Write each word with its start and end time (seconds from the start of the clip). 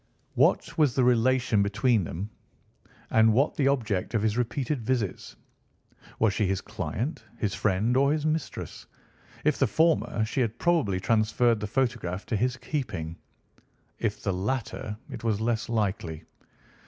What 0.33 0.79
was 0.79 0.95
the 0.95 1.03
relation 1.03 1.61
between 1.61 2.03
them, 2.05 2.31
and 3.11 3.31
what 3.33 3.55
the 3.55 3.67
object 3.67 4.15
of 4.15 4.23
his 4.23 4.35
repeated 4.35 4.81
visits? 4.81 5.35
Was 6.17 6.33
she 6.33 6.47
his 6.47 6.59
client, 6.59 7.23
his 7.37 7.53
friend, 7.53 7.95
or 7.95 8.11
his 8.11 8.25
mistress? 8.25 8.87
If 9.43 9.59
the 9.59 9.67
former, 9.67 10.25
she 10.25 10.41
had 10.41 10.57
probably 10.57 10.99
transferred 10.99 11.59
the 11.59 11.67
photograph 11.67 12.25
to 12.25 12.35
his 12.35 12.57
keeping. 12.57 13.15
If 13.99 14.23
the 14.23 14.33
latter, 14.33 14.97
it 15.07 15.23
was 15.23 15.39
less 15.39 15.69
likely. 15.69 16.23